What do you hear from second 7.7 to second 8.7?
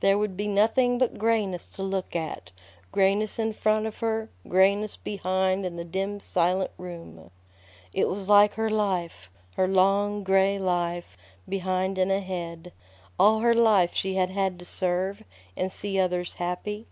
It was like her